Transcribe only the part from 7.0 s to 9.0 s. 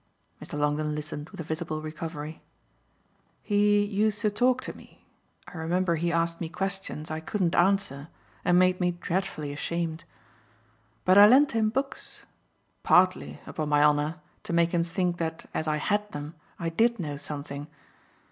I couldn't answer and made me